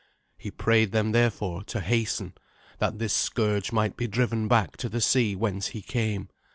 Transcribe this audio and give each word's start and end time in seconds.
He 0.35 0.49
prayed 0.49 0.93
them 0.93 1.11
therefore 1.11 1.61
to 1.65 1.79
hasten, 1.79 2.33
that 2.79 2.97
this 2.97 3.13
scourge 3.13 3.71
might 3.71 3.95
be 3.97 4.07
driven 4.07 4.47
back 4.47 4.75
to 4.77 4.89
the 4.89 4.99
sea 4.99 5.35
whence 5.35 5.67
he 5.67 5.83
came. 5.83 6.29